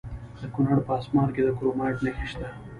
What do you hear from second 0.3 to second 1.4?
د کونړ په اسمار